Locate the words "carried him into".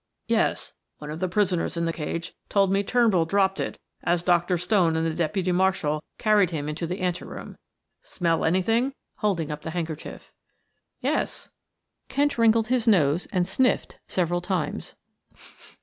6.17-6.87